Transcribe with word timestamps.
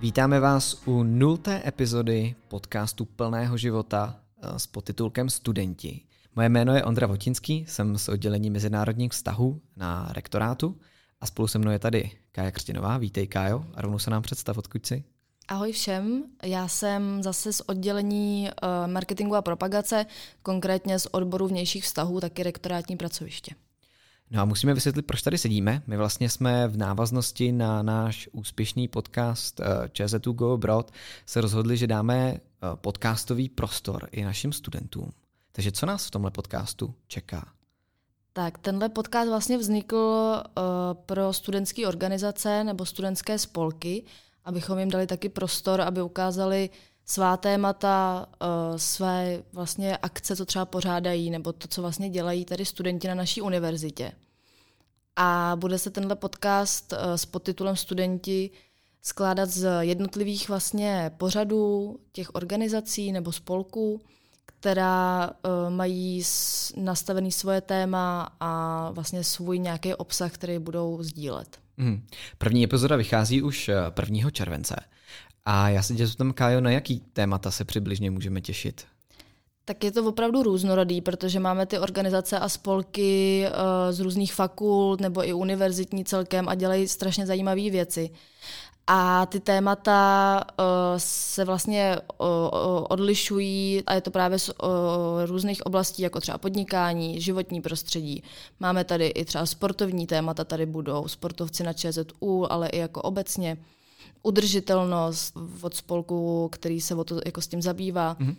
Vítáme 0.00 0.40
vás 0.40 0.82
u 0.86 1.02
nulté 1.02 1.62
epizody 1.66 2.34
podcastu 2.48 3.04
Plného 3.04 3.56
života 3.56 4.20
eh, 4.42 4.58
s 4.58 4.66
podtitulkem 4.66 5.30
Studenti. 5.30 6.00
Moje 6.36 6.48
jméno 6.48 6.74
je 6.74 6.84
Ondra 6.84 7.06
Votinský, 7.06 7.64
jsem 7.68 7.98
z 7.98 8.08
oddělení 8.08 8.50
mezinárodních 8.50 9.12
vztahů 9.12 9.60
na 9.76 10.08
rektorátu 10.12 10.78
a 11.20 11.26
spolu 11.26 11.48
se 11.48 11.58
mnou 11.58 11.70
je 11.70 11.78
tady 11.78 12.10
Kája 12.32 12.50
Křtinová. 12.50 12.98
Vítej 12.98 13.26
Kájo 13.26 13.64
a 13.74 13.82
rovnou 13.82 13.98
se 13.98 14.10
nám 14.10 14.22
představ, 14.22 14.58
odkud 14.58 14.86
jsi. 14.86 15.04
Ahoj 15.48 15.72
všem, 15.72 16.24
já 16.42 16.68
jsem 16.68 17.22
zase 17.22 17.52
z 17.52 17.60
oddělení 17.60 18.48
uh, 18.62 18.92
marketingu 18.92 19.34
a 19.34 19.42
propagace, 19.42 20.06
konkrétně 20.42 20.98
z 20.98 21.06
odboru 21.06 21.48
vnějších 21.48 21.84
vztahů, 21.84 22.20
taky 22.20 22.42
rektorátní 22.42 22.96
pracoviště. 22.96 23.54
No 24.30 24.40
a 24.40 24.44
musíme 24.44 24.74
vysvětlit, 24.74 25.06
proč 25.06 25.22
tady 25.22 25.38
sedíme. 25.38 25.82
My 25.86 25.96
vlastně 25.96 26.30
jsme 26.30 26.68
v 26.68 26.76
návaznosti 26.76 27.52
na 27.52 27.82
náš 27.82 28.28
úspěšný 28.32 28.88
podcast 28.88 29.60
uh, 29.60 29.66
ČZU 29.92 30.32
Go 30.32 30.52
Abroad 30.52 30.90
se 31.26 31.40
rozhodli, 31.40 31.76
že 31.76 31.86
dáme 31.86 32.32
uh, 32.32 32.76
podcastový 32.76 33.48
prostor 33.48 34.08
i 34.12 34.24
našim 34.24 34.52
studentům. 34.52 35.12
Takže 35.52 35.72
co 35.72 35.86
nás 35.86 36.06
v 36.06 36.10
tomhle 36.10 36.30
podcastu 36.30 36.94
čeká? 37.06 37.48
Tak 38.32 38.58
tenhle 38.58 38.88
podcast 38.88 39.28
vlastně 39.28 39.58
vznikl 39.58 39.96
uh, 39.96 40.62
pro 41.06 41.32
studentské 41.32 41.86
organizace 41.86 42.64
nebo 42.64 42.86
studentské 42.86 43.38
spolky, 43.38 44.04
abychom 44.44 44.78
jim 44.78 44.90
dali 44.90 45.06
taky 45.06 45.28
prostor, 45.28 45.80
aby 45.80 46.02
ukázali 46.02 46.70
svá 47.04 47.36
témata, 47.36 48.26
uh, 48.42 48.76
své 48.76 49.42
vlastně 49.52 49.96
akce, 49.96 50.36
co 50.36 50.46
třeba 50.46 50.64
pořádají, 50.64 51.30
nebo 51.30 51.52
to, 51.52 51.68
co 51.68 51.82
vlastně 51.82 52.10
dělají 52.10 52.44
tady 52.44 52.64
studenti 52.64 53.08
na 53.08 53.14
naší 53.14 53.42
univerzitě. 53.42 54.12
A 55.22 55.56
bude 55.56 55.78
se 55.78 55.90
tenhle 55.90 56.16
podcast 56.16 56.92
uh, 56.92 56.98
s 57.14 57.26
podtitulem 57.26 57.76
Studenti 57.76 58.50
skládat 59.02 59.50
z 59.50 59.68
jednotlivých 59.80 60.48
vlastně 60.48 61.10
pořadů 61.16 61.98
těch 62.12 62.34
organizací 62.34 63.12
nebo 63.12 63.32
spolků, 63.32 64.00
která 64.46 65.30
uh, 65.30 65.74
mají 65.74 66.22
nastavený 66.76 67.32
svoje 67.32 67.60
téma 67.60 68.36
a 68.40 68.90
vlastně 68.90 69.24
svůj 69.24 69.58
nějaký 69.58 69.94
obsah, 69.94 70.32
který 70.32 70.58
budou 70.58 71.02
sdílet. 71.02 71.58
Hmm. 71.78 72.06
První 72.38 72.64
epizoda 72.64 72.96
vychází 72.96 73.42
už 73.42 73.70
1. 74.00 74.28
Eh, 74.28 74.30
července. 74.30 74.76
A 75.44 75.68
já 75.68 75.82
se 75.82 75.94
tě 75.94 76.06
zeptám, 76.06 76.32
Kájo, 76.32 76.60
na 76.60 76.70
jaký 76.70 77.00
témata 77.00 77.50
se 77.50 77.64
přibližně 77.64 78.10
můžeme 78.10 78.40
těšit? 78.40 78.86
Tak 79.64 79.84
je 79.84 79.90
to 79.90 80.08
opravdu 80.08 80.42
různorodý, 80.42 81.00
protože 81.00 81.40
máme 81.40 81.66
ty 81.66 81.78
organizace 81.78 82.38
a 82.38 82.48
spolky 82.48 83.44
uh, 83.46 83.92
z 83.92 84.00
různých 84.00 84.34
fakult 84.34 85.00
nebo 85.00 85.28
i 85.28 85.32
univerzitní 85.32 86.04
celkem 86.04 86.48
a 86.48 86.54
dělají 86.54 86.88
strašně 86.88 87.26
zajímavé 87.26 87.70
věci. 87.70 88.10
A 88.86 89.26
ty 89.26 89.40
témata 89.40 90.40
uh, 90.58 90.64
se 90.96 91.44
vlastně 91.44 91.96
odlišují 92.88 93.82
a 93.86 93.94
je 93.94 94.00
to 94.00 94.10
právě 94.10 94.38
z 94.38 94.50
různých 95.26 95.66
oblastí, 95.66 96.02
jako 96.02 96.20
třeba 96.20 96.38
podnikání, 96.38 97.20
životní 97.20 97.60
prostředí. 97.60 98.22
Máme 98.60 98.84
tady 98.84 99.06
i 99.06 99.24
třeba 99.24 99.46
sportovní 99.46 100.06
témata, 100.06 100.44
tady 100.44 100.66
budou 100.66 101.08
sportovci 101.08 101.62
na 101.62 101.72
ČZU, 101.72 102.52
ale 102.52 102.68
i 102.68 102.78
jako 102.78 103.02
obecně 103.02 103.56
udržitelnost 104.22 105.34
od 105.62 105.74
spolku, 105.74 106.48
který 106.52 106.80
se 106.80 106.94
o 106.94 107.04
to 107.04 107.20
jako 107.26 107.40
s 107.40 107.46
tím 107.46 107.62
zabývá. 107.62 108.16
Mm-hmm. 108.20 108.36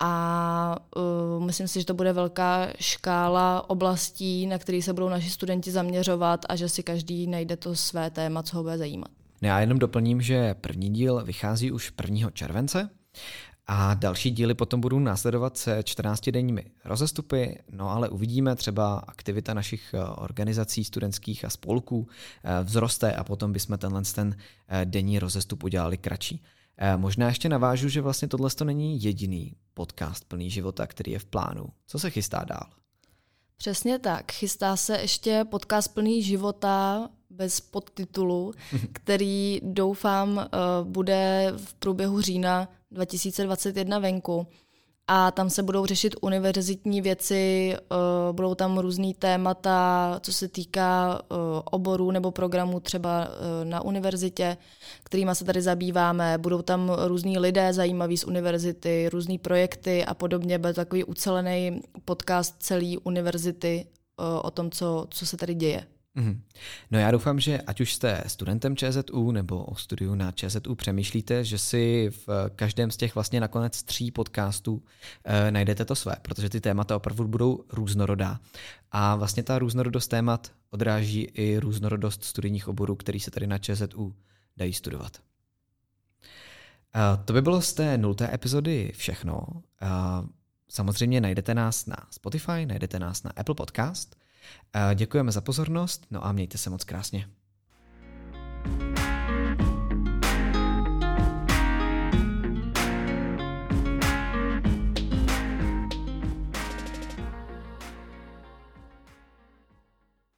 A 0.00 0.76
uh, 0.96 1.44
myslím 1.44 1.68
si, 1.68 1.80
že 1.80 1.86
to 1.86 1.94
bude 1.94 2.12
velká 2.12 2.68
škála 2.80 3.70
oblastí, 3.70 4.46
na 4.46 4.58
které 4.58 4.82
se 4.82 4.92
budou 4.92 5.08
naši 5.08 5.30
studenti 5.30 5.70
zaměřovat 5.70 6.40
a 6.48 6.56
že 6.56 6.68
si 6.68 6.82
každý 6.82 7.26
najde 7.26 7.56
to 7.56 7.76
své 7.76 8.10
téma, 8.10 8.42
co 8.42 8.56
ho 8.56 8.62
bude 8.62 8.78
zajímat. 8.78 9.10
No 9.42 9.48
já 9.48 9.60
jenom 9.60 9.78
doplním, 9.78 10.22
že 10.22 10.54
první 10.54 10.90
díl 10.90 11.24
vychází 11.24 11.72
už 11.72 11.92
1. 12.04 12.30
července 12.30 12.90
a 13.70 13.94
další 13.94 14.30
díly 14.30 14.54
potom 14.54 14.80
budou 14.80 14.98
následovat 14.98 15.56
se 15.56 15.80
14-denními 15.80 16.64
rozestupy, 16.84 17.58
no 17.70 17.90
ale 17.90 18.08
uvidíme 18.08 18.56
třeba 18.56 18.98
aktivita 18.98 19.54
našich 19.54 19.94
eh, 19.94 20.04
organizací 20.04 20.84
studentských 20.84 21.44
a 21.44 21.50
spolků 21.50 22.08
eh, 22.44 22.64
vzroste 22.64 23.12
a 23.12 23.24
potom 23.24 23.52
bychom 23.52 23.78
tenhle 23.78 24.02
ten 24.14 24.36
eh, 24.68 24.84
denní 24.84 25.18
rozestup 25.18 25.64
udělali 25.64 25.98
kratší. 25.98 26.42
Možná 26.96 27.28
ještě 27.28 27.48
navážu, 27.48 27.88
že 27.88 28.00
vlastně 28.00 28.28
tohle 28.28 28.50
to 28.50 28.64
není 28.64 29.02
jediný 29.02 29.56
podcast 29.74 30.24
plný 30.24 30.50
života, 30.50 30.86
který 30.86 31.12
je 31.12 31.18
v 31.18 31.24
plánu. 31.24 31.66
Co 31.86 31.98
se 31.98 32.10
chystá 32.10 32.44
dál? 32.44 32.66
Přesně 33.56 33.98
tak. 33.98 34.32
Chystá 34.32 34.76
se 34.76 34.98
ještě 35.00 35.44
podcast 35.50 35.94
plný 35.94 36.22
života 36.22 37.08
bez 37.30 37.60
podtitulu, 37.60 38.52
který 38.92 39.60
doufám 39.62 40.38
eh, 40.38 40.48
bude 40.84 41.52
v 41.56 41.74
průběhu 41.74 42.20
října 42.20 42.68
2021 42.90 43.98
venku. 43.98 44.46
A 45.10 45.30
tam 45.30 45.50
se 45.50 45.62
budou 45.62 45.86
řešit 45.86 46.16
univerzitní 46.20 47.00
věci, 47.02 47.74
eh, 47.74 48.32
budou 48.32 48.54
tam 48.54 48.78
různý 48.78 49.14
témata, 49.14 50.20
co 50.22 50.32
se 50.32 50.48
týká 50.48 51.18
eh, 51.22 51.34
oborů 51.64 52.10
nebo 52.10 52.30
programů 52.30 52.80
třeba 52.80 53.28
na 53.64 53.84
univerzitě, 53.84 54.56
kterými 55.04 55.34
se 55.34 55.44
tady 55.44 55.62
zabýváme. 55.62 56.38
Budou 56.38 56.62
tam 56.62 56.90
různí 57.06 57.38
lidé 57.38 57.72
zajímaví 57.72 58.16
z 58.16 58.24
univerzity, 58.24 59.08
různý 59.12 59.38
projekty 59.38 60.04
a 60.04 60.14
podobně. 60.14 60.58
Bude 60.58 60.74
takový 60.74 61.04
ucelený 61.04 61.80
podcast 62.04 62.54
celé 62.58 62.96
univerzity 63.04 63.86
o 64.42 64.50
tom, 64.50 64.70
co, 64.70 65.06
co 65.10 65.26
se 65.26 65.36
tady 65.36 65.54
děje. 65.54 65.97
Mm. 66.18 66.42
No 66.90 66.98
já 66.98 67.10
doufám, 67.10 67.40
že 67.40 67.60
ať 67.60 67.80
už 67.80 67.94
jste 67.94 68.24
studentem 68.26 68.76
ČZU 68.76 69.32
nebo 69.32 69.64
o 69.64 69.74
studiu 69.74 70.14
na 70.14 70.32
ČZU 70.32 70.74
přemýšlíte, 70.74 71.44
že 71.44 71.58
si 71.58 72.10
v 72.26 72.50
každém 72.56 72.90
z 72.90 72.96
těch 72.96 73.14
vlastně 73.14 73.40
nakonec 73.40 73.82
tří 73.82 74.10
podcastů 74.10 74.82
e, 75.24 75.50
najdete 75.50 75.84
to 75.84 75.94
své, 75.94 76.16
protože 76.22 76.48
ty 76.48 76.60
témata 76.60 76.96
opravdu 76.96 77.28
budou 77.28 77.64
různorodá. 77.72 78.40
A 78.92 79.16
vlastně 79.16 79.42
ta 79.42 79.58
různorodost 79.58 80.08
témat 80.08 80.52
odráží 80.70 81.22
i 81.22 81.58
různorodost 81.58 82.24
studijních 82.24 82.68
oborů, 82.68 82.96
který 82.96 83.20
se 83.20 83.30
tady 83.30 83.46
na 83.46 83.58
ČZU 83.58 84.14
dají 84.56 84.72
studovat. 84.72 85.18
E, 86.94 87.24
to 87.24 87.32
by 87.32 87.42
bylo 87.42 87.62
z 87.62 87.72
té 87.72 87.98
nulté 87.98 88.34
epizody 88.34 88.92
všechno. 88.96 89.46
Samozřejmě 90.68 91.20
najdete 91.20 91.54
nás 91.54 91.86
na 91.86 91.96
Spotify, 92.10 92.66
najdete 92.66 92.98
nás 92.98 93.22
na 93.22 93.30
Apple 93.36 93.54
Podcast– 93.54 94.16
Děkujeme 94.94 95.32
za 95.32 95.40
pozornost, 95.40 96.06
no 96.10 96.26
a 96.26 96.32
mějte 96.32 96.58
se 96.58 96.70
moc 96.70 96.84
krásně. 96.84 97.28